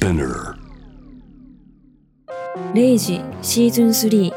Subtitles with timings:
[0.00, 0.54] Spinner
[2.72, 4.32] 0時シーズン3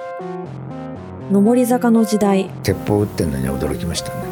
[1.31, 2.49] 上り坂の時代。
[2.63, 4.23] 鉄砲撃ってんのに驚きましたね。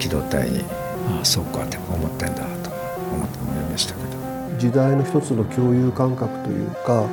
[0.00, 0.62] 機動隊に。
[1.08, 2.70] ああそうかって思ってんだと
[3.12, 4.58] 思って思いましたけど。
[4.58, 7.06] 時代の一つの共有感覚というか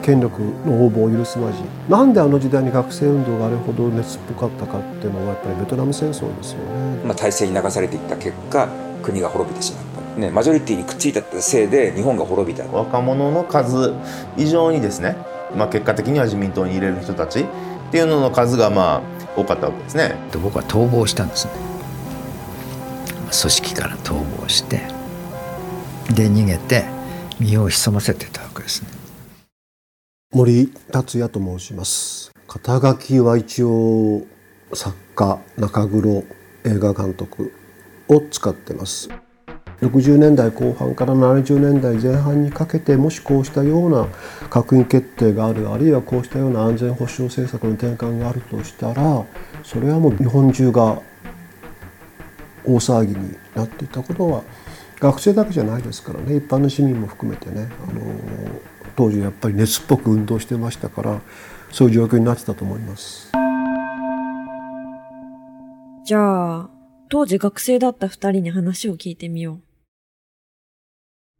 [0.00, 1.58] 権力の応募を許すまじ。
[1.90, 7.04] なんであの時代に学生運動があれほど熱っぽかったかっていうのはやっぱりベトナム戦争ですよね。
[7.04, 8.66] まあ、体制に流されていった結果
[9.02, 12.64] 国が滅びてしまった、ね、マジョリティにくっついたせいで日本が滅びた。
[12.66, 13.94] 若者の数
[14.36, 15.16] 以上にですね、
[15.56, 17.46] まあ、結果的には自民党に入れる人たち。
[17.92, 19.02] っていうのの数がまあ
[19.36, 20.14] 多かったわけですね。
[20.32, 21.52] で僕は逃亡したんですね。
[23.30, 24.78] 組織から逃亡して
[26.14, 26.84] で逃げて
[27.38, 28.88] 身を潜ませてたわけですね。
[30.32, 32.32] 森達也と申します。
[32.48, 34.22] 肩書きは一応
[34.72, 36.24] 作家中黒
[36.64, 37.52] 映画監督
[38.08, 39.10] を使ってます
[39.82, 44.04] 60年代後半から70年代前半にかけてもしこうしたような
[44.48, 49.24] 閣議決定があるあるいはこうしたような安全保障政策の転換があるとしたら
[49.64, 51.02] それはもう日本中が
[52.64, 54.44] 大騒ぎになっていたことは
[55.00, 56.36] 学生だけじゃないですからね。
[56.36, 57.68] 一般の市民も含めてね。
[57.88, 58.02] あの
[58.94, 61.20] 当時やっぱり熱っぽく運動してましたから
[61.72, 63.32] そういう状況になってたと思います。
[66.04, 66.70] じゃあ
[67.08, 69.71] 当時学生だった二人に話を聞いてみよう。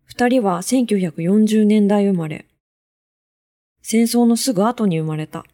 [0.06, 2.46] 二人は1940年代生まれ
[3.82, 5.44] 戦争のすぐ後に生まれた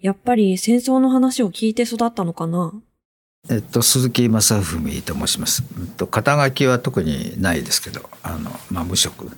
[0.00, 2.72] やっぱり戦争の話を聞いて育ったのかな？
[3.48, 5.62] えっと、鈴木正文と申します。
[5.78, 9.30] えっと、肩書きは特にないですけど、あの、まあ、無職。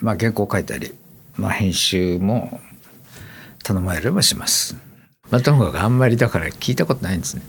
[0.00, 0.92] まあ、原稿書いたり、
[1.36, 2.60] まあ、編集も
[3.62, 4.76] 頼まれればします。
[5.30, 7.42] まあ、ともかくあんまりだから聞いたことないんですね。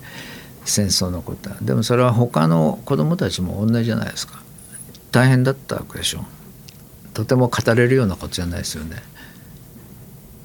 [0.66, 1.58] 戦争のことは。
[1.62, 4.42] でもそれは他の子供たちも同じじゃないですか。
[5.16, 6.26] 大変だったわけでしょ。
[7.14, 8.98] とても語れるようなことじゃないですよね。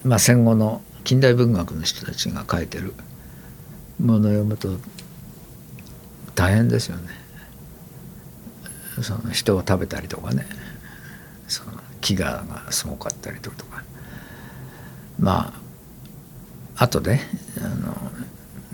[0.05, 2.94] まあ、戦後の近代文学の人たちが書いてる
[3.99, 4.69] ものを読むと
[6.34, 7.09] 大変ですよね
[9.03, 10.47] その人を食べたりとかね
[11.49, 13.56] その飢餓がすごかったりとか
[15.19, 15.53] ま
[16.77, 17.21] あ後で
[17.59, 17.69] あ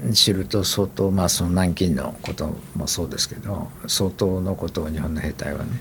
[0.04, 5.80] の知ると相当まあその南京のこともそうですけど相当のことを日本の兵隊はね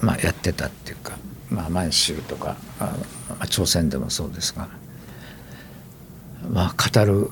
[0.00, 1.18] まあやってたっていうか
[1.50, 2.96] まあ満州とかあ、
[3.28, 4.68] まあ、朝鮮でもそうですが
[6.50, 7.30] まあ語る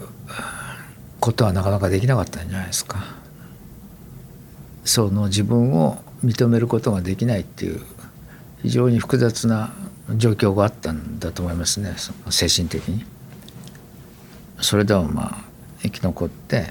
[1.21, 3.25] ことはなかなかできなかったんじゃないですか。
[4.85, 7.81] その自分を認めることができないっていう
[8.63, 9.73] 非常に複雑な
[10.17, 11.95] 状況があったんだと思いますね
[12.29, 13.05] 精神的に。
[14.61, 15.45] それでもまあ
[15.83, 16.67] 生き残って、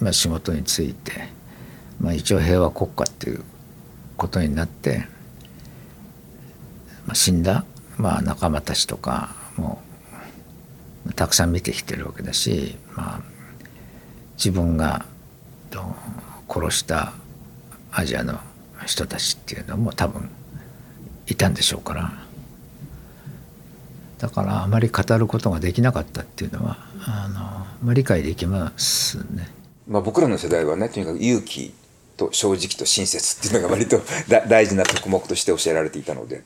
[0.00, 1.28] まあ、仕事に就いて、
[2.00, 3.44] まあ、一応平和国家っていう
[4.16, 5.06] ことになって、
[7.14, 7.64] 死んだ、
[7.98, 9.80] まあ、仲間たちとかも
[11.14, 13.20] たくさん見てきてるわけだし、まあ、
[14.36, 15.06] 自分が
[16.48, 17.12] 殺した
[17.92, 18.38] アジアの
[18.86, 20.28] 人たちっていうのも多分
[21.26, 22.12] いたんでしょうから
[24.18, 27.40] だからあまり語ることができなかったっていうのはあの、
[27.82, 29.50] まあ、理解できますね。
[29.86, 31.74] まあ、僕らの世代はねとにかく勇気
[32.16, 34.00] と正直と親切っていうのが割と
[34.48, 36.42] 大事な特目として教えられていたので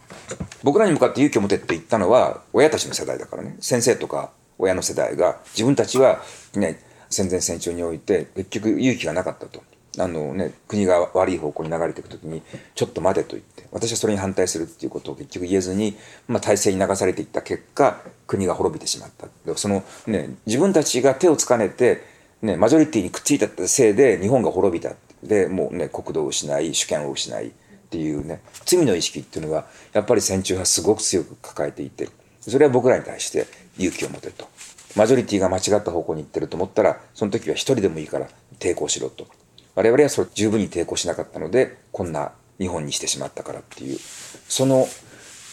[0.62, 6.22] 僕らに向かって勇気を持てって言ったのは親たちの世代だからね先生とか親の世代が自分たちは、
[6.54, 9.62] ね、戦前戦中において結局勇気がなかったと。
[9.98, 12.42] あのね、国が悪い方向に流れていくときに、
[12.76, 15.96] ちょっと待てと言って、私はそれに反対するっていうことを結局言えずに、
[16.28, 19.26] まあ、体制に流されていった結果、国が滅びてしまった。
[19.56, 22.04] そのね、自分たちが手をつかねて、
[22.40, 24.94] ね、マジョリティにくっついたせいで日本が滅びた。
[25.22, 27.50] で、もうね、国土を失い、主権を失いっ
[27.90, 32.08] ていうね、罪の意識っていうのは、やっぱり戦中はすごく強く抱えていて、
[32.40, 33.46] それは僕らに対して
[33.78, 34.48] 勇気を持てと。
[34.96, 39.26] マジョリティが間違った方向に行ってると思ったら、その時は一人でもいいから抵抗しろと。
[39.74, 43.98] 我々はそれ十分に抵抗しなかったので、こんな日本にしてしまったからっていう、
[44.48, 44.88] その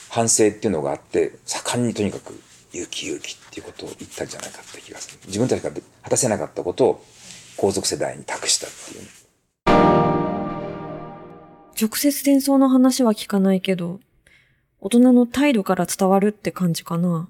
[0.10, 2.40] 反省っていうのがあって、盛んにとにかく
[2.74, 5.20] 勇気勇気っていうことを言ったんじゃないかって気がする。
[5.28, 5.72] 自分たちが
[6.04, 7.06] 果たせなかったことを
[7.58, 9.17] 皇族世代に託したっていう。
[11.80, 14.00] 直接戦争の話は聞かないけど、
[14.80, 17.30] 大人の態度から伝わるって感じかな。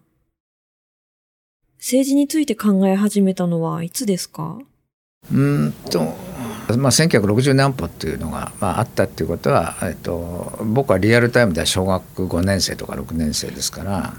[1.80, 4.60] 政治について考え始めたのはいつですか？
[5.32, 6.00] うんと、
[6.78, 14.14] まあ、1960年安保っていうのが、まあ、あったっていうことは、えっと、僕はリアルタイムでは小学5年生とか6年生ですから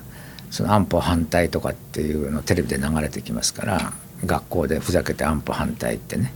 [0.51, 3.93] その安保反対とかっていうのテレビで流れてきますから
[4.25, 6.33] 学校でふざけて安保反対ってね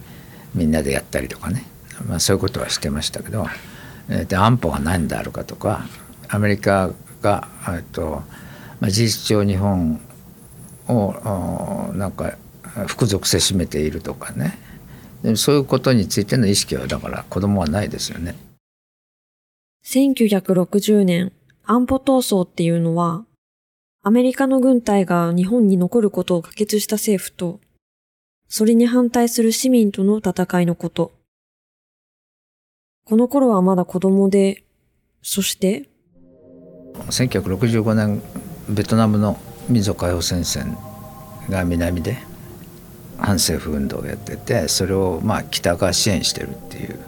[0.55, 1.65] みんなでやったりとかね、
[2.09, 3.47] まあ、そういうことはしてましたけど
[4.27, 5.87] で安保が何であるかとか
[6.29, 6.91] アメリカ
[7.23, 7.49] が
[7.93, 8.23] と、
[8.81, 10.01] まあ、事実上日本
[10.89, 12.37] をなんか
[12.87, 14.59] 服属せしめているとかね
[15.37, 18.35] そういうことについての意識はだから子供はないですよね。
[19.85, 21.33] 1960年
[21.65, 23.25] 安保闘争っていうのは
[24.03, 27.61] アメリカの軍隊が日本に残ることを可決した政府と
[28.49, 31.13] それに反対する市民との戦いのこと。
[33.05, 34.63] この頃はまだ子供で、
[35.23, 35.89] そして
[37.09, 38.23] ？1965年
[38.69, 39.39] ベトナムの
[39.69, 40.77] 民族解放戦線
[41.49, 42.19] が南で
[43.19, 46.99] 反政府運動をやっててそれをまあ北が支援してるっていう、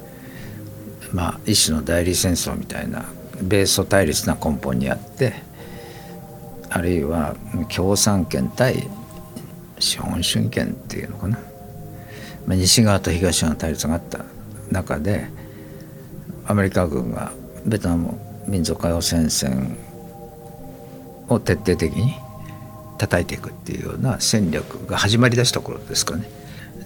[1.12, 3.04] まあ、一種の代理戦争みたいな
[3.42, 5.34] 米ソ対立な根本にあって
[6.70, 7.36] あるいは
[7.74, 8.88] 共産権対
[9.78, 11.38] 資本主義権っていうのかな、
[12.46, 14.24] まあ、西側と東側の対立があった
[14.70, 15.28] 中で
[16.46, 17.32] アメリカ軍が
[17.64, 19.76] ベトナム民族解放戦線
[21.28, 22.14] を徹底的に
[22.98, 26.28] 叩いていくっていうような戦略が始まりだした頃ですかね。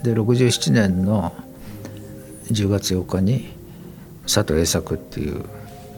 [0.02, 1.32] で67年の
[2.50, 3.49] 10月8日に
[4.22, 5.44] 佐藤栄作っていう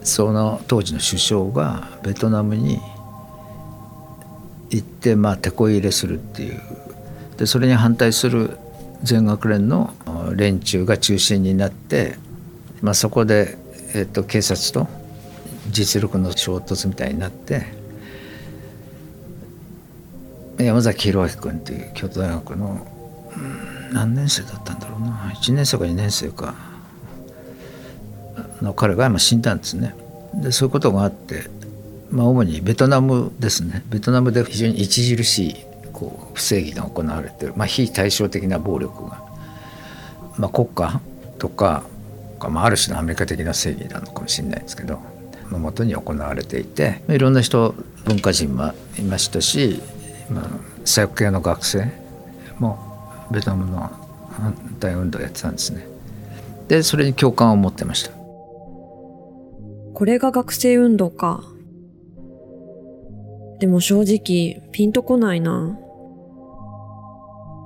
[0.02, 2.78] その当時の首相がベトナムに
[4.70, 6.60] 行ってまあ手こ入れするっていう
[7.36, 8.56] でそれに反対する
[9.02, 9.92] 全学連の
[10.34, 12.16] 連中が中心になって
[12.82, 13.56] まあ、そこで、
[13.94, 14.88] えっと、警察と
[15.68, 17.80] 実力の衝突みたいになって
[20.64, 22.86] 山崎弘明君っていう京都大学の、
[23.92, 25.32] 何年生だったんだろうな。
[25.34, 26.54] 1年生か2年生か。
[28.60, 29.94] の彼が今死んだんですね。
[30.34, 31.44] でそういうことがあって、
[32.10, 33.82] まあ、主にベトナムですね。
[33.88, 35.56] ベトナムで非常に著しい
[35.92, 39.24] こう不正義が行われてる、まあ、非対照的な暴力が、
[40.36, 41.00] まあ、国家
[41.38, 41.84] とか
[42.40, 45.00] か、まあ、ある種のアメリカ的な正義なのかもしれないですけど
[45.50, 49.80] のもとに行われていていろんな人文化人もいましたし、
[50.30, 50.44] まあ、
[50.84, 51.92] 左翼系の学生
[52.58, 52.78] も
[53.30, 53.90] ベトナムの
[54.30, 55.86] 反対運動をやってたんですね。
[56.68, 58.10] でそれに共感を持ってました。
[59.94, 61.44] これが学生運動か。
[63.58, 65.78] でも正直ピンとこないな。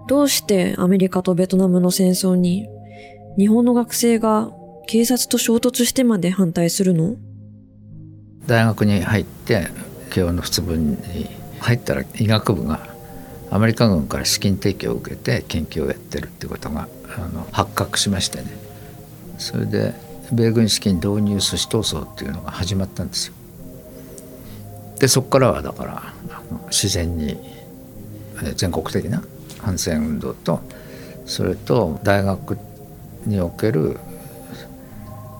[0.08, 2.66] どうしてアメリカとベトナムの戦争に
[3.38, 4.50] 日本の学生が
[4.86, 7.16] 警察と衝突してまで反対するの？
[8.46, 9.68] 大学に入って
[10.10, 10.96] 慶応の普通部に
[11.60, 12.86] 入ったら医学部が
[13.50, 18.46] アメリカ軍から資金提供を受けて研究をやってるってことがあの発覚しましてね
[19.38, 19.94] それで
[20.32, 23.34] 米軍資金導入阻止闘争っていうのが始まったんですよ。
[24.98, 26.14] でそこからはだから
[26.70, 27.36] 自然に
[28.56, 29.22] 全国的な
[29.60, 30.60] 反戦運動と
[31.26, 32.58] それと大学
[33.26, 33.98] における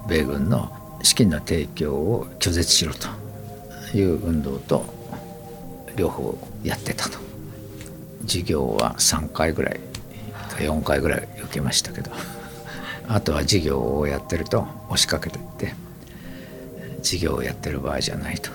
[0.07, 0.71] 米軍の
[1.03, 3.09] 資金の提供を拒絶しろと
[3.97, 4.85] いう運動と
[5.97, 7.19] 両方やってたと。
[8.27, 9.81] 授業は3回ぐらい
[10.51, 12.11] か4回ぐらい受けましたけど。
[13.07, 15.75] あとは授業をやってると押しかけてって
[17.03, 18.51] 授業をやってる場合じゃないと。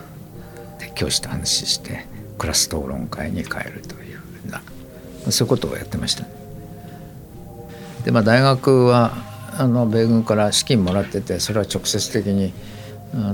[0.80, 2.08] で教師と話して
[2.40, 4.62] クラス討論会に変えるというような
[5.32, 6.26] そういうことをやってました、
[8.04, 9.12] でまあ大学は
[9.60, 12.54] あの米軍から資金もらっててそれは直接的に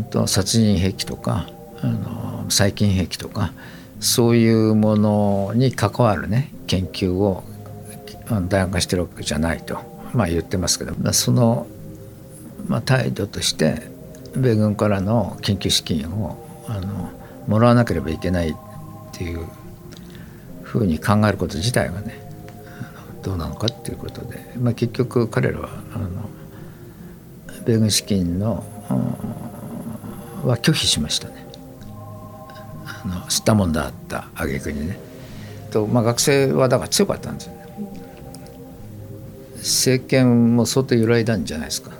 [0.09, 1.47] と殺人兵器とか
[1.81, 3.53] あの細菌兵器とか
[3.99, 7.43] そういうものに関わるね研究を
[8.49, 9.79] 大学がしてるわけじゃないと、
[10.13, 11.67] まあ、言ってますけどその、
[12.67, 13.83] まあ、態度として
[14.35, 17.11] 米軍からの研究資金をあの
[17.47, 18.55] もらわなければいけないっ
[19.11, 19.45] ていう
[20.63, 22.24] ふうに考えること自体がね
[23.25, 26.29] どうなのかっていうことで、まあ、結局彼らはあの
[27.65, 28.63] 米軍資金の
[30.45, 31.43] は拒否しましたね。
[32.85, 34.99] あの吸ったもんだった挙句にね。
[35.71, 37.65] とまあ、学生はだから強かったんですよね。
[39.57, 41.93] 政権も相当揺らいだんじゃないですか。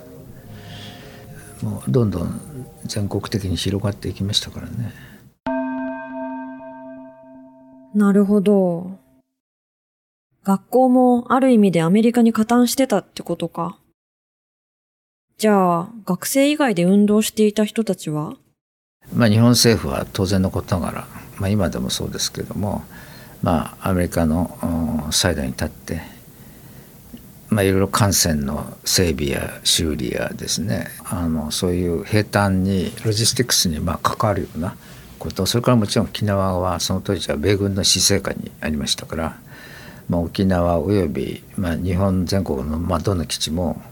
[1.60, 2.40] もうどんどん
[2.84, 4.92] 全国的に広がっていきましたからね。
[7.94, 9.05] なるほど。
[10.46, 13.80] 学校もある意味でアメリカに加担してたってことか。
[15.38, 18.34] じゃあ、学生以外で運動していた人たちは？
[19.12, 22.84] まあ日本政府は当然のことながら、まあ今でもそうですけども、
[23.42, 26.00] まあアメリカのサイドに立って、
[27.48, 34.76] まあいろいろ艦船の整備や修理やですね、あのそういう兵隊にロジスティクスにまあ関わるような
[35.18, 39.40] こと、それからもちろん沖縄はその当時は米軍の施政下にありましたから、
[40.08, 43.82] まあ、沖縄および、まあ、日本全国の、まあ、どの基地も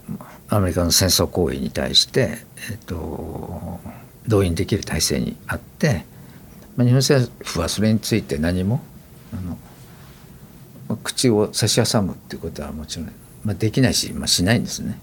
[0.49, 2.39] アメリカの戦争行為に対して、
[2.71, 3.81] えっと、
[4.29, 6.05] 動員できる体制にあって、
[6.77, 8.81] まあ、日本政府はそれについて何も
[9.33, 9.59] あの、
[10.89, 13.13] まあ、口を差し挟むっていうことはもちろん、
[13.45, 14.99] まあ、できないし、まあ、しないんですね。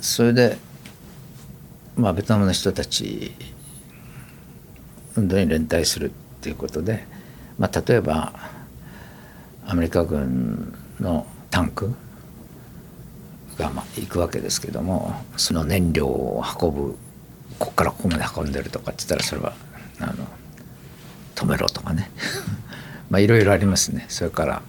[0.00, 0.56] それで、
[1.96, 3.34] まあ、ベトナムの人たち
[5.16, 7.04] 運動に連帯するっていうことで、
[7.58, 8.32] まあ、例えば
[9.66, 11.94] アメリカ軍のタンク
[13.58, 16.96] がまあ行くわけですけどもその燃料を運ぶ
[17.58, 19.52] ここからここまで運んでるとかって言ったらそれは
[20.00, 20.14] あの
[21.34, 22.10] 止めろとかね。
[23.10, 24.06] まあいろいろありますね。
[24.08, 24.62] それから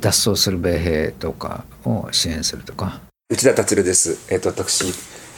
[0.00, 3.00] 脱走する米兵とかを支援するとか。
[3.30, 4.90] 内田達です、えーと、私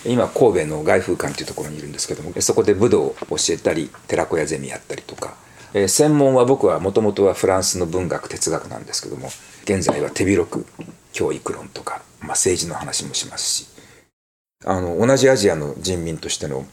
[0.04, 5.34] 今神戸の外風館というところにいるんですけどもそこで武道を教えたり寺子屋ゼミやったりとか、
[5.74, 9.28] えー、専門は僕はもともとはフランスの文学哲学なんですけども
[9.64, 10.66] 現在は手広く
[11.12, 13.80] 教育論とか、まあ、政治の話もしますし。
[14.66, 16.66] あの同じアジアの人民としての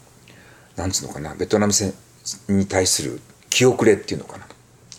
[0.76, 1.94] なんつうのかなベトナム戦
[2.46, 4.46] に対する気遅れっていうのかな。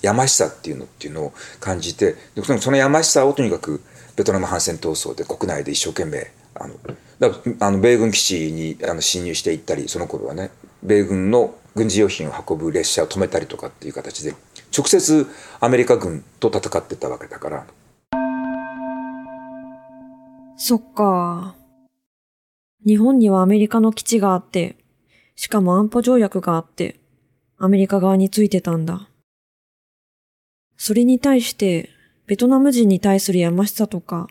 [0.01, 3.82] やましさっていうのっていうのを感じてそのやましさをとにかく
[4.15, 6.75] ベトナム反戦闘争で国内で一生懸命あの
[7.20, 7.29] だ
[7.60, 10.51] あの米軍基地にあの侵入していったりその頃はね
[10.82, 14.36] 米軍の軍事用品を運ぶ列車を止めたりとかっていう形で
[14.75, 15.25] 直接
[15.59, 17.65] アメリカ軍と戦ってたわけだから
[20.62, 21.55] そっか。
[22.86, 24.75] 日本にはアメリカの基地があって、
[25.38, 27.00] しかも安保条約があって、
[27.57, 29.07] アメリカ側についてたんだ。
[30.75, 31.89] それに対して、
[32.27, 34.27] ベトナム人に対するやましさとか、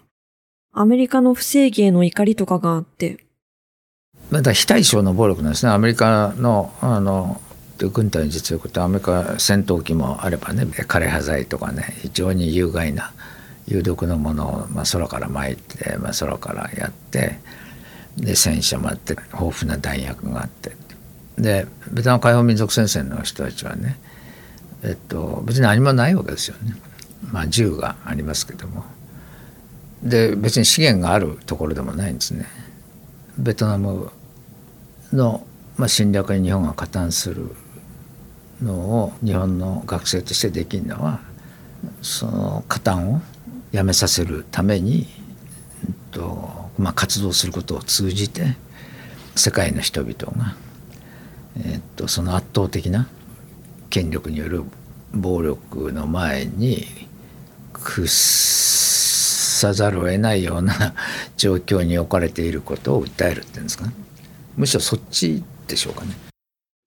[0.70, 3.27] アメリカの不正義への怒りとかがあって。
[4.30, 5.72] まだ非対称の暴力なんですね。
[5.72, 7.40] アメリカの、あの、
[7.78, 13.12] 軍隊の実力とアメリカ戦闘機もあればね、枯葉剤とかね、非常に有害な
[13.68, 17.38] 有毒のものを、まあ、空から撒いて、まあ、空からやって
[18.16, 20.72] で戦車もあって豊富な弾薬があって
[21.36, 23.98] でベトナム解放民族戦線の人たちはね、
[24.82, 26.74] えっと、別に何もないわけですよね。
[27.30, 28.84] まあ、銃がありますけども
[30.02, 32.46] で別に資源があるところでもないんですね。
[33.36, 34.10] ベトナム
[35.12, 35.46] の、
[35.76, 37.54] まあ、侵略に日本が加担する
[38.62, 41.20] のを日本の学生としてできるのは
[42.02, 43.20] その加担を
[43.72, 45.06] やめさせるために、
[45.84, 48.56] えっとまあ、活動することを通じて
[49.36, 50.56] 世界の人々が、
[51.64, 53.08] えっと、その圧倒的な
[53.90, 54.64] 権力による
[55.12, 56.86] 暴力の前に
[57.72, 58.08] 屈
[59.58, 60.94] さざるを得ないような
[61.36, 63.92] 状況に置かれていることを訴えるっていうんですかね。
[64.58, 66.10] むしろそっちでしょうかね。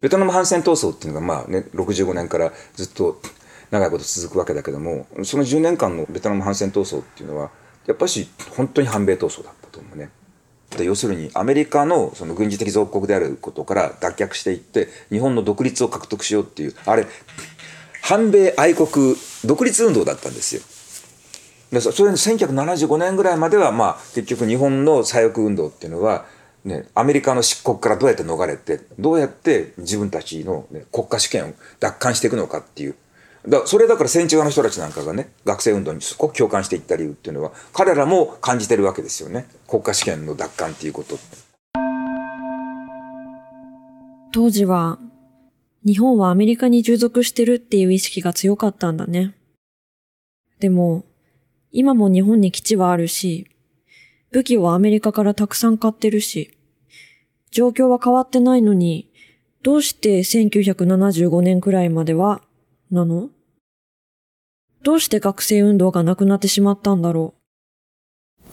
[0.01, 3.21] ベトナム反戦闘争っていうのがまあね65年からずっと
[3.71, 7.49] 長いこと続くわけだけどもその10年間のベトナム反戦闘争っていうのは
[7.87, 10.09] やっぱし本当に反米闘争だったと思うね。
[10.79, 17.07] 要するにアメリカのその軍事的属国であることから脱却していって日本の独立を獲得しようっていうあれ
[18.01, 20.61] 反米愛国独立運動だったんですよ。
[21.71, 26.25] でそれ1975年ぐらいまではまあ結局日本の左翼運動っていうのは
[26.63, 32.95] ね、アメリカの漆黒からどうやって逃れてどうやって自分たちの、ね、国家主権を奪還していくのかっていう。
[33.47, 39.47] だそれだから戦地側の人たちなんかがね学生運動にすごく共感していった理由っていうのは彼らも感じてるわけですよね。
[39.67, 41.17] 国家試験の奪還っていうこと
[44.31, 44.99] 当時は
[45.83, 49.35] 日本はアメリカに従属してるっていう意識が強かったんだね。
[50.59, 51.03] でも
[51.71, 53.50] 今も日本に基地はあるし
[54.31, 56.51] 武器をアメリカからたくさん買ってるし
[57.51, 59.11] 状況は変わってないのに
[59.61, 62.41] どうして1975年くらいまでは
[62.89, 63.29] なの？
[64.83, 67.35] どうして学生運動がなくなってしまったんだろ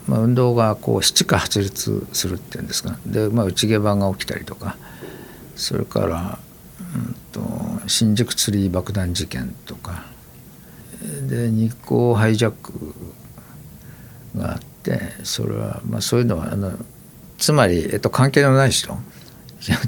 [0.07, 2.99] う、まあ、運動がこう七か八列するっていうんですか。
[3.05, 4.77] で、まあ、内毛場が起きたりとか。
[5.55, 6.39] それから、
[6.95, 7.41] うんと、
[7.87, 10.05] 新宿ツリー爆弾事件とか。
[11.27, 12.93] で日光ハイジャック
[14.37, 14.59] があっ
[14.97, 16.71] てそれは、まあ、そういうのはあの
[17.37, 18.89] つまり、えっと、関係のない人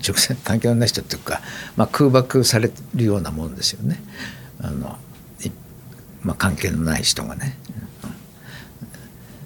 [0.06, 1.42] 直接関係のない人っていうか、
[1.76, 4.02] まあ、空爆されるようなもんですよね。
[4.62, 4.98] あの
[6.24, 7.58] まあ、関係のない人がね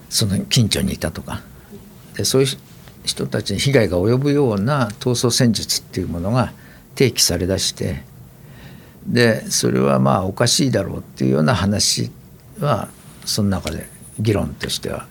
[0.10, 1.42] その近所にいたとか
[2.18, 2.48] でそういう
[3.06, 6.52] 人たちに被害が及ぶような闘争戦術っていうものが
[6.98, 8.04] 提起されだして
[9.08, 12.12] でそれはまあおかしいだろうっていうような話
[12.60, 12.90] は
[13.24, 13.88] その中で
[14.20, 15.08] 議論としては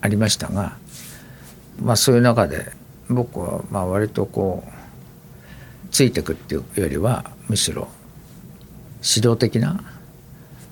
[0.00, 0.76] ありましたが、
[1.82, 2.72] まあ、そういう中で
[3.08, 7.88] 僕はまあ割とこうついてくっていうよりはむしろ
[9.02, 9.80] 指導的な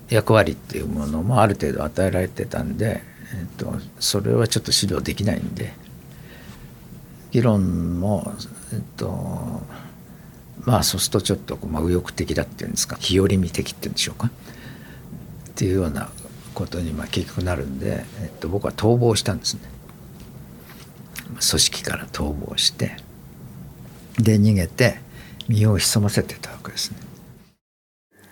[0.09, 3.01] 役割っていうものもある程度与えられてたんで、
[3.33, 5.73] えっと、それはちょっと指導できないんで
[7.31, 8.33] 議論も、
[8.73, 9.61] えっと、
[10.63, 14.31] まあそうするとちょっとまあ右翼的だっていうんですか日和見的っていうんでしょうかっ
[15.55, 16.09] ていうような
[16.55, 19.61] ことにまあ結局なるんで、えっと、僕は逃亡したんですね。
[21.27, 22.97] 組織から逃亡して
[24.17, 24.99] で逃げて
[25.47, 26.97] 身を潜ませてたわけですね。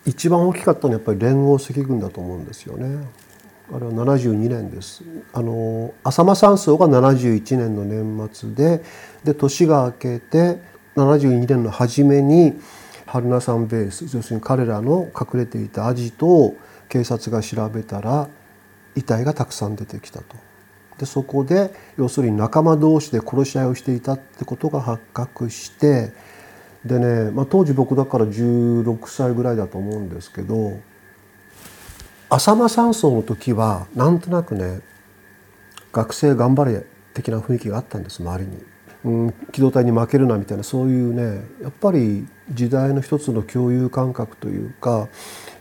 [0.05, 3.07] 一番大きかったのはやっぱり連合赤軍だと思うんですよね。
[3.71, 5.03] あれは72年です。
[5.33, 8.83] あの浅間山荘が71年の年末で
[9.23, 10.59] で年が明けて
[10.95, 12.53] 72年の初めに
[13.05, 16.57] 春名山ベース要するに彼らの隠れていたアジトを
[16.89, 18.27] 警察が調べたら
[18.95, 20.35] 遺体がたくさん出てきたと。
[20.97, 26.13] でそこで要するに仲間同士で殺し合いをしていたってことが発覚して
[26.85, 30.79] でね、まあ、当時僕だから16歳ぐらいだと思うんですけど
[32.29, 34.81] 浅間山荘の時はなんとなくね
[35.91, 38.63] 学生頑張れ的な雰囲気があったんです周りに。
[39.05, 45.09] うん、機動隊に負けるなみたいなそういうねやっぱり時代の一つの共有感覚というか、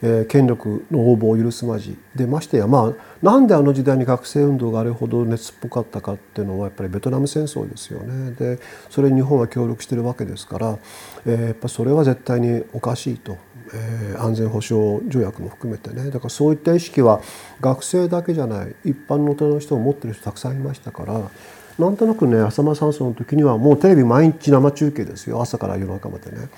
[0.02, 1.96] えー、権力の応募を許すまじ。
[2.14, 8.32] でましてやまあなんであの時代に学生運動があれほど熱っぽかったかっていうのはやっぱりベトナム戦争ですよね。
[8.32, 8.58] で
[8.90, 10.78] それに日本は協力してるわけですから、
[11.24, 13.36] えー、やっぱそれは絶対におかしいと。
[13.74, 16.10] えー、安全保障条約も含めてね。
[16.10, 17.22] だからそういった意識は
[17.60, 21.30] 学生だけじゃない一般の大人の人も持ってる人たくさんいましたから
[21.78, 25.40] なんとなくね浅間山荘の時にはもうテレビ毎日生中継ですよ。
[25.40, 26.48] 朝から夜中までね。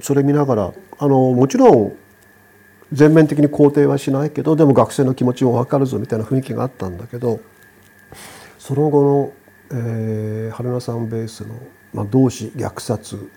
[0.00, 1.96] それ見ながらあのもちろん
[2.92, 7.40] 全面的に肯定はしないけどでも学生の気持ちも分かるぞみたいな雰囲気があったんだけど
[8.58, 9.32] その後の、
[9.70, 11.54] えー、春名さんベースの、
[11.92, 13.30] まあ、同志虐殺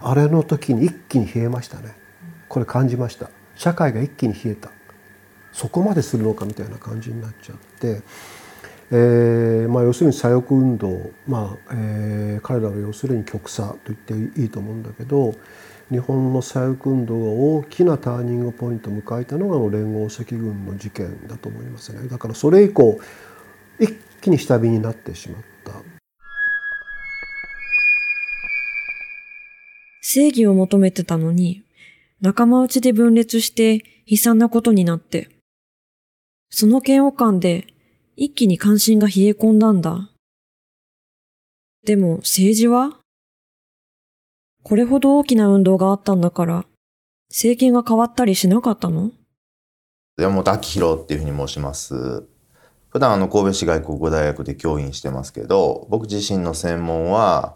[0.00, 1.94] あれの時に一気に冷えましたね。
[2.48, 3.30] これ感じました。
[3.54, 4.70] 社会が一気に冷えた。
[5.52, 8.02] そこまでするのかみたいな感じになっちゃって
[8.92, 15.34] えーまあ、要するに左翼運動、まあえー、彼らは要するに極左と言っていいと思うんだけど
[15.90, 22.98] 日本の左翼運動が大きなターニングポイントを迎えたのがあの連合赤軍の事件だと思いますねだからそれ以降
[23.78, 25.72] 一気に下火になってしまった
[30.02, 31.62] 正義を求めてたのに
[32.20, 35.28] 仲間内で分裂して悲惨なことになって
[36.50, 37.66] その嫌悪感で
[38.16, 40.08] 一気に関心が冷え込んだんだ。
[41.84, 42.98] でも政治は
[44.68, 46.64] これほど大きな運動があったんだから、
[47.30, 49.12] 政権が変わったりしなかったの？
[50.18, 52.24] 山本明宏っていうふうに申します。
[52.88, 57.54] 普段あの神戸市外国語大学で教員してますけど、僕自身の専門は、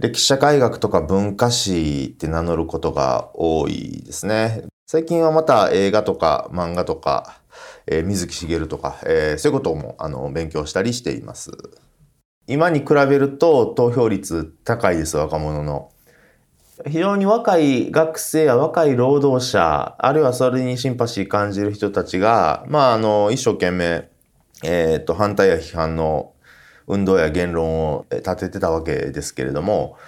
[0.00, 4.64] 歴史社会学とか文化史って名乗ることが多いですね。
[4.86, 7.42] 最近はまた映画とか漫画とか
[7.86, 11.50] えー、水木しげるとか、えー、そういうこともあの勉強したりしています。
[12.46, 15.91] 今に比べると投票率高いです、若者の。
[16.86, 24.08] 非常に若い学生や若い労働者、あるいはそれにシンパシー感じる人たちが、まあ、あの、一生懸命、
[24.64, 26.32] えっ、ー、と、反対や批判の
[26.86, 29.98] 運動や言論を立ててたわけですけれども、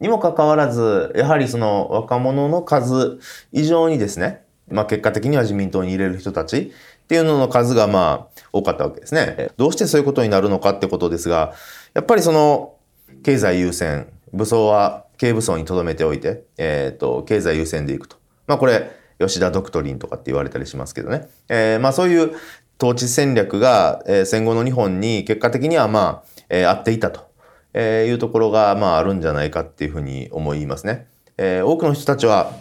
[0.00, 3.18] にもかかわらず、やはりその若者の数
[3.52, 9.50] 以上にですね、まあ結果的には自民党に入れる人たちっていうのの数がまあ多かったわけですね。
[9.56, 11.54] どうしてそういうことになるのかってことですが、
[11.94, 12.74] やっぱりその
[13.22, 18.16] 経済優先、武装は軽武装に留めておいて、え、ー、と、経済優先でいくと。
[18.46, 21.28] まあこれ、吉田ドクトリンとかって言われたりしますけどね。
[21.48, 22.32] えー、まあそういう
[22.78, 27.30] 統治戦略が、えー、戦後の日本に結果的にはまあ、えー、合っていたと、
[27.72, 31.06] えー、いうところがまああるんじゃないかっていうふうに思いますね。
[31.38, 32.52] えー、多くの人たちは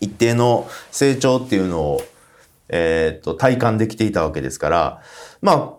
[0.00, 2.00] 一定の成長っていうのを
[2.68, 5.02] えー、と、体感できていたわけですから、
[5.40, 5.78] ま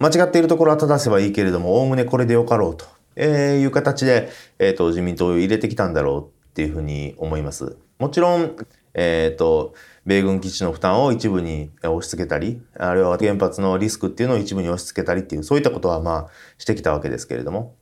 [0.00, 2.86] あ、間違っているところは正せばいいけれども、おおむねこれでよかろうと、
[3.20, 7.76] えいう形で、えー、っと、自民党を入れてきたんだろうっていうふうに思います。
[7.98, 8.56] もちろん、
[8.94, 9.74] えー、っと、
[10.06, 17.76] 米軍基地の負担を一部に押し付けたり、あるいは原発のリスクっていうのを一部に押し付けたりっていう、そういったことはまあしてきたわけですけれども。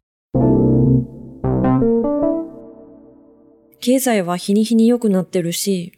[3.81, 5.92] 経済は日に日に良くなってるし、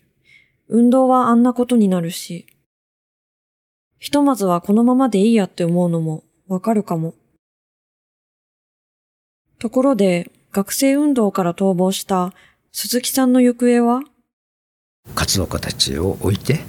[0.68, 2.46] 運動はあんなことになるし、
[3.98, 7.14] ひとまずはこのままでいいやって思うのもわかるかも。
[9.60, 12.32] ところで、学生運動から逃亡した
[12.72, 14.00] 鈴木さんの行方は？
[15.14, 16.60] 活動家たちを置いて、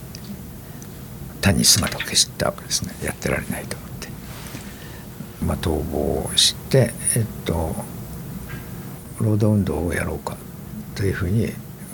[1.40, 2.94] 単に姿を消したわけですね。
[3.02, 4.08] やってられないと思って。
[5.46, 7.74] まあ、逃亡して、えっと、
[9.22, 10.36] 労働運動をやろうか
[10.96, 11.48] というふうに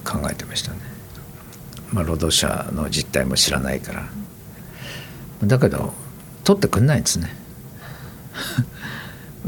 [0.03, 0.79] 考えてましたね。
[1.93, 4.09] まあ、労働者の実態も知らないから
[5.43, 5.93] だけど
[6.43, 7.35] 取ってくんないんですね。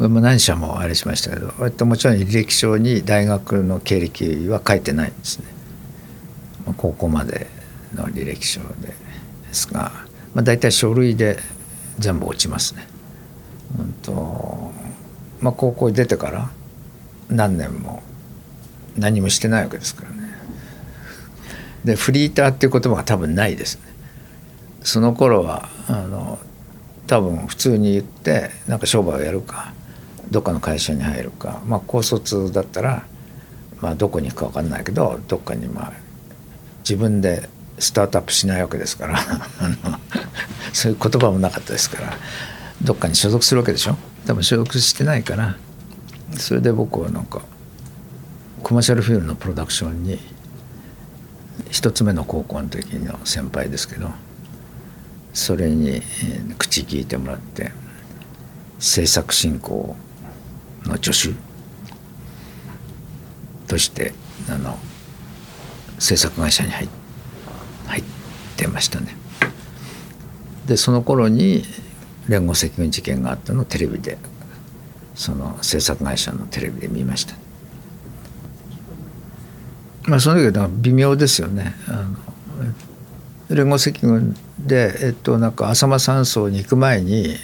[0.07, 5.45] 何社もあれしましたけど割ともちろん履歴書に大学の経歴は書いてないんですね。
[6.65, 7.47] ま高校まで
[7.93, 8.95] の履歴書でで
[9.51, 9.91] すが、
[10.33, 11.39] まあ、大体書類で
[11.97, 12.87] 全部落ちますね。
[13.77, 14.71] うんと
[15.41, 16.49] まあ、高校に出てから
[17.29, 18.01] 何年も
[18.97, 20.29] 何もしてないわけですからね。
[21.83, 23.81] でフリーターっていう言葉が多分ないですね。
[24.81, 26.39] その頃はあの
[27.07, 29.73] 多分普通に言ってなんか商売をやるか
[30.31, 31.61] どっかの会社に入るか。
[31.65, 33.05] まあ高卒だったら、
[33.81, 35.93] まあ、どこに行くか分かんないけどどっかにまあ
[36.79, 39.19] 自分でスタートアップしないわけですから。
[40.73, 42.17] そういう言葉もなかったですから。
[42.83, 43.97] どっかに所属するわけでしょ？
[44.25, 45.55] 多分所属してないから
[46.37, 47.41] それで僕はなんか
[48.63, 50.19] コマーシャルフィールのプロダクションに
[51.71, 54.09] 一つ目の高校の時の先輩ですけど
[55.33, 56.01] それに
[56.57, 57.71] 口聞いてもらって
[58.79, 59.95] 制作進行を
[60.85, 61.35] の助手
[63.67, 64.13] として
[64.49, 64.77] あの
[65.99, 66.89] 制作会社に入っ
[68.55, 69.15] てましたね。
[70.65, 71.63] でその頃に
[72.27, 74.17] 連合赤軍事件があったのをテレビで
[75.15, 77.35] その制作会社のテレビで見ました。
[80.05, 81.75] まあその時は微妙ですよね。
[81.87, 82.15] あの
[83.49, 87.37] 連合赤軍で、えっと、なんか浅間山荘に行く前に、えっ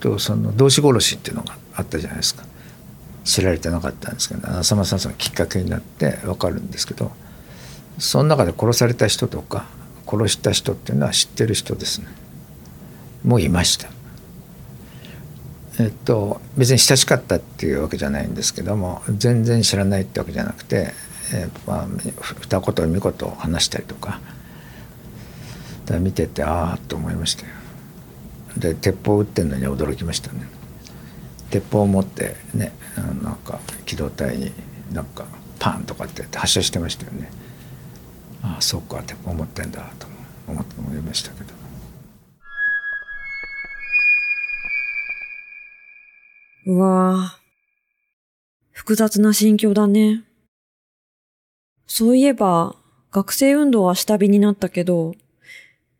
[0.00, 2.44] と、その同志殺しっていうのがあったじゃないですか
[3.24, 7.10] 知られてなかったんですけど、浅間山荘がきっかけになって分かるんですけど
[7.98, 9.66] その中で殺された人とか
[10.06, 12.08] 殺した人っていうのは知ってる人ですね。
[13.24, 13.88] もういました。
[15.78, 20.92] えっと、別に親しかったっていうわけじゃないんですけども全然知らないってわけじゃなくて、
[21.32, 24.20] えーまあ、二言三言話したりとか
[25.86, 27.52] だ見ててああと思いましたよ。
[28.56, 30.59] で鉄砲撃ってんのに驚きましたね。
[31.50, 32.72] 鉄砲を持ってね
[33.22, 34.52] なんか機動隊に
[34.92, 35.26] なんか
[35.58, 37.30] パンとかって発射してましたよね。
[38.42, 40.06] ああそうか鉄砲持ってんだと
[40.48, 41.50] 思って思いましたけど。
[46.66, 47.40] うわぁ
[48.72, 50.24] 複雑な心境だね。
[51.86, 52.76] そういえば
[53.10, 55.14] 学生運動は下火になったけど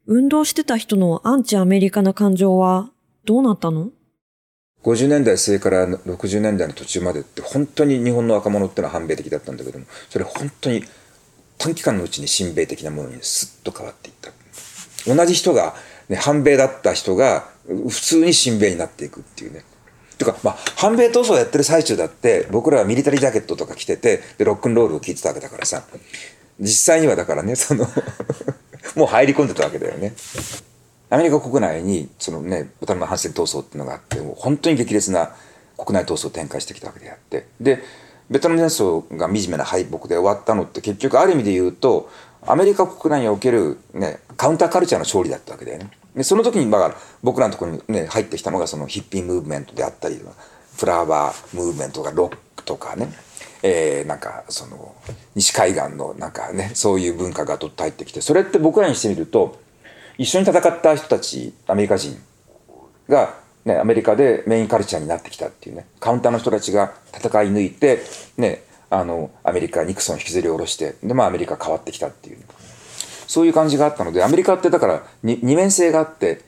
[0.07, 2.91] 運動してた人のアンチアメリカな感情は
[3.25, 3.91] どうなったの？
[4.85, 10.85] ?50 年代末から60年代の途中までって本当に日本の若者ってのは反米的だったんだけども、それ本当に
[11.59, 14.31] 短期間のうちに親米的なものにスッと変わっていった。
[15.15, 15.75] 同じ人が、
[16.09, 19.65] ね、反米だった人が普通に親米になっていくっていうね。
[20.19, 25.83] てか、まあ、反米闘争やってる最中だって、僕らはミリタリージャケットとか着てて、で、ロックンロールを聴いてたわけだからさ、
[26.59, 27.89] 実際にはだからね、その
[28.97, 30.13] もう入り込んでたわけだよね。
[31.11, 35.33] アメリカ国内に、そのね、ベトナム反戦闘争っていうのがあって、もう本当に激烈な
[35.77, 37.47] 国内闘争を展開してきたわけであって。
[37.61, 37.83] で、
[38.31, 42.09] ベトナム戦争が惨めな敗北で終わったのって結局ある意味で言うと、
[42.47, 45.91] アメリカ国内におけるね、カウンターカルチャーの勝利だったわけだよね。
[46.15, 46.95] で、その時に、だから
[47.25, 50.21] 僕らのところにね、入ってきたのがそのヒッピームーブメントであったり、
[50.77, 53.09] フラワームーブメントとかロックとかね、
[53.63, 54.95] えー、なんかその
[55.35, 59.59] 西海岸のなんかねそういう文化がどっと入ってきてそれって僕らにしてみると
[60.21, 62.15] 一緒に戦った人たちアメリカ人
[63.09, 68.03] が、ね、アメリカでメインカルチャーになってきたっていうねカウンターの人たちが戦い抜いて、
[68.37, 72.39] ね、あのアメリカニクソン引きずり下ろしてで、まあ、アメリカ変わってきたっていう、
[73.29, 76.43] そういう感じがあったのでアメリカってだから二面性があって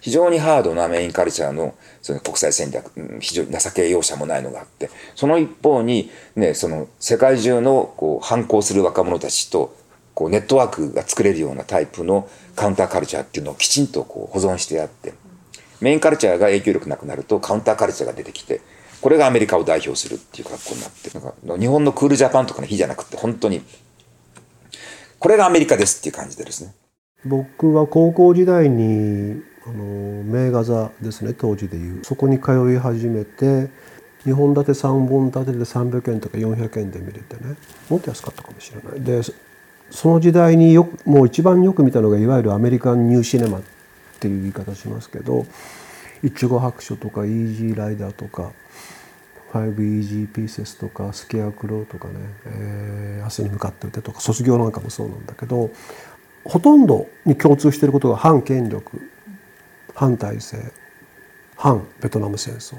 [0.00, 9.74] 非常にハードなメインカルチャーのその国際戦略、非常に情け容赦もないのがあって、その一方に、ね、その世界中のこう反抗する若者たちと
[10.16, 15.12] こうネットワークが作れるようなタイプのカウンターカルチャーっていうのをきちんとこう保存してあって、
[15.82, 18.62] メインカルチャーが影響力なくなるとカウンターカルチャーが出てきて、
[19.02, 23.60] これがアメリカを代表するっていう格好になって、なんか日本のクールジャパンとかの日じゃなくて、本当に、
[25.18, 26.74] これがアメリカですっていう感じでですね。
[27.26, 33.68] 僕は高校時代にあの名画座ですね当時でいうそこに通い始めて
[34.24, 37.56] 2本立て3本立てで300円とか400円で見れてね
[37.88, 39.22] もっと安かったかもしれないで
[39.90, 43.62] その時代によくもう一番よく見たのがいわゆるアメリカンニューシネマっ
[44.20, 45.46] ていう言い方しますけど
[46.22, 48.52] 「いちご白書」とか「イージーライダー」とか
[49.52, 52.14] 「5イブイージーピーセス」とか「スケアクロー」とかね
[52.46, 55.70] 「えー、明日に向かって歌」とか卒業なんかもそうなんだけど
[56.44, 59.00] ほとんどに共通していることが反権力
[59.94, 60.58] 反体制
[61.56, 62.76] 反ベトナム戦争。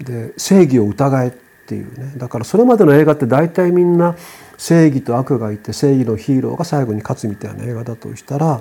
[0.00, 1.30] で正義を疑えっ
[1.66, 2.12] ていうね。
[2.16, 4.16] だからそれまでの映画って大体みんな
[4.60, 8.60] 正義と悪がいて正義のヒーローが最後に勝つみたいな映画だとしたら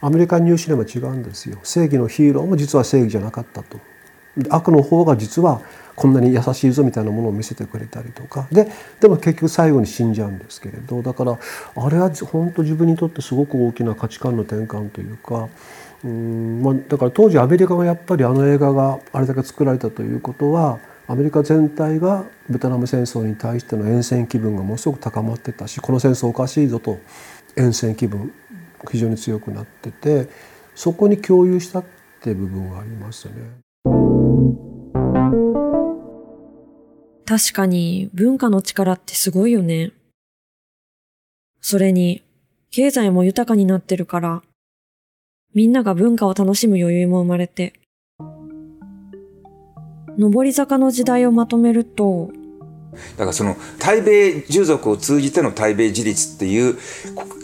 [0.00, 1.58] アメリカンニューシネマ違うんですよ。
[1.62, 3.78] 正義のヒーローも実は正義じゃなかったと。
[4.48, 5.60] 悪の方が実は
[5.94, 8.48] こんなに優しいぞみたいなものを見せてくれたりとか。
[8.50, 8.68] で
[9.00, 11.38] でも結局最後に死んじゃうんですけれどだから
[11.76, 15.48] あれは本当自分にとってすごく大きな価値観の転換というか
[16.04, 26.98] うんまあ、だから当時アメリカがやっぱりあの映画があれだけ作られたということはアメリカ全体がベトナム戦争に対しての厭戦気分がものすごく高まってたしこの戦争おかしいぞと
[27.56, 28.32] 厭戦気分
[28.90, 30.28] 非常に強くなってて
[30.74, 31.84] そこに共有したっ
[32.22, 33.34] て部分がありますね。
[37.26, 39.92] 確かに文化の力ってすごいよね。
[41.60, 42.22] それに
[42.70, 44.42] 経済も豊かになってるから
[45.54, 47.74] みんなが文化を楽しむ余裕も生まれて、
[50.18, 52.30] 上り坂の時代をまとめると、
[53.16, 56.78] だからその対米従属を通じての対米自立っていう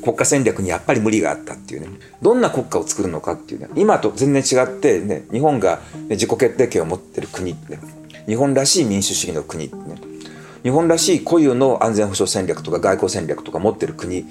[0.03, 1.89] 国家戦略にやっぱり無理があったっていうね。
[2.23, 3.69] どんな国家を作るのかっていうね。
[3.77, 7.79] 今と全然違ってね日本が、自己決定権を持ってる国って
[8.27, 9.97] 日本らしい民主主義の国ってね。
[10.63, 14.27] 日本らしい固有の安全保障戦略とか外交戦略とか持ってる国。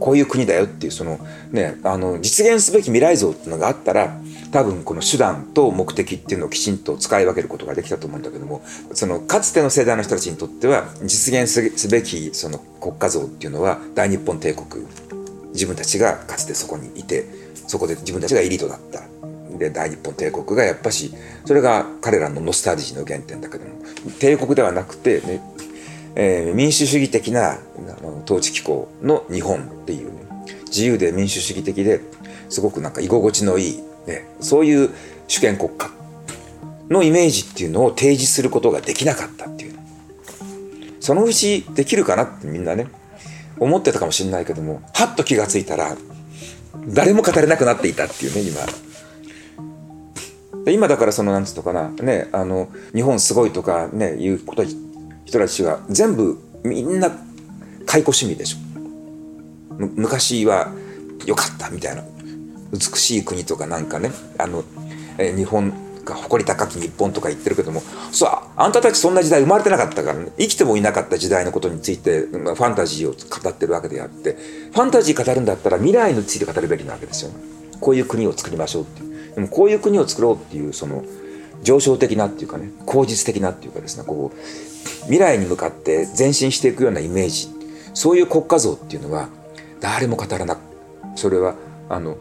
[0.00, 1.18] こういう国だよっていうその
[1.52, 4.18] ねあの実現すべき未来像っていうのがあったら
[4.54, 8.62] 多分この手段と目的っていうのをきちんと使い分けることができたと思うんだけども
[8.92, 14.86] そのかつての世代の人たちにとっては実現すべきその国家像っていうのは大日本帝国。
[15.54, 17.24] 自分たちがかつてそこにいて
[17.68, 19.02] そこで自分たちがエリートだった。
[19.56, 21.14] で大日本帝国がやっぱし
[21.44, 23.70] それが彼らのノスタルジーの原点だけども
[24.18, 25.40] 帝国ではなくて、ね、
[26.16, 27.58] えー、民主主義的な
[28.24, 30.24] 統治機構の日本っていうね
[30.66, 32.00] 自由で民主主義的で
[32.50, 34.90] すごくなんか居心地のいい、ね、そういう
[35.28, 35.90] 主権国家
[36.90, 39.74] のイメージっていうのを提示することができなかったっていう。
[41.00, 42.86] そのうちできるかなってみんなね
[43.58, 45.94] 思ってたかもしれないけどもはっと気が付いたら
[46.88, 48.60] 誰も語れなくなっていたっていうね今。
[50.72, 57.10] 今だからそのなんつうのかなねあの日本すごいとかねいうこと人たちは全部みんな
[57.84, 58.58] 解雇趣味でしょ。
[59.78, 60.72] 昔は
[61.26, 62.13] 良かったみたいな。
[62.74, 64.64] 美しい国とかなんかねあの、
[65.18, 65.72] え日本
[66.04, 67.80] が誇り高き日本とか言ってるけども
[68.12, 74.36] そうあんたたちそんな時代生まれてなかったから、ね、生きてもいなかった時代のことについて、まあ、ファンタジーを語ってるわけであって
[74.72, 77.30] ファンタジー語るんだったら未来について語るべきなわけですよ、
[77.80, 79.34] こういう国を作りましょうっていう。
[79.34, 81.04] でもこういう国を作ろうっていうその
[81.62, 84.38] 上昇的なっていうかね口実的なっていうかですねこう
[85.04, 87.48] 未来に向かって前進していくようなイメージ。
[87.94, 89.28] そういう国家像っていうのは
[89.80, 90.58] 誰も語らなく
[91.14, 91.54] それは
[91.88, 92.16] あの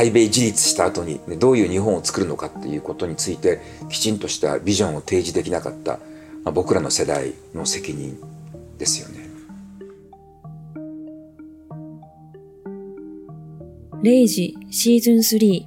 [0.00, 3.60] 対米自立した後に、ね、どういう日本を作るのかっていうことについて
[3.90, 5.98] きちんとしたビジョンを提示できなかった、
[6.42, 8.18] まあ、僕らの世代の責任
[8.78, 9.28] ですよね。
[14.02, 15.66] 0時シーズン3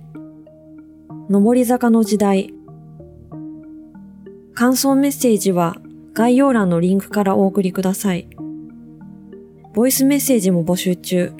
[1.29, 2.51] 上り坂の時代
[4.55, 5.75] 感想メッセージは
[6.15, 8.27] 概要欄のリンクからお送りください。
[9.75, 11.33] ボイスメッセージも募集中。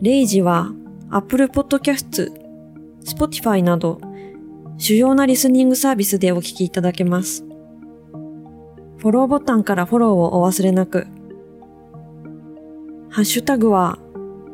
[0.00, 0.72] レイジは
[1.14, 2.32] Apple Podcast、
[3.04, 4.00] Spotify など
[4.78, 7.44] 主要なリスニングサービスでお聞きいただけます。
[8.96, 11.06] フォローボタンからフォローをお忘れなく。
[13.10, 13.98] ハッシュタグは、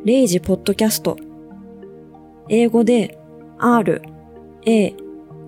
[0.04, 1.16] レイジポッドキャスト。
[2.48, 3.18] 英語で
[3.58, 4.02] R、
[4.66, 4.94] A、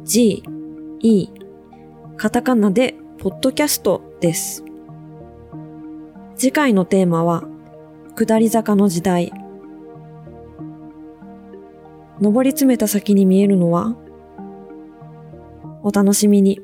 [0.04, 0.42] G、
[1.00, 1.28] E、
[2.16, 4.64] カタカナでポッドキャストです。
[6.36, 7.44] 次回のテーマは、
[8.14, 9.49] 下り坂の時代。
[12.20, 13.96] 登り詰めた先に見えるのは
[15.82, 16.60] お楽しみに。